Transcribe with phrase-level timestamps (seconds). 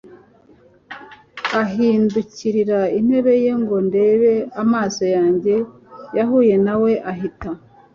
[1.61, 4.33] ahindukirira intebe ye ngo ndebe.
[4.61, 5.53] amaso yanjye
[6.17, 7.49] yahuye na we ahita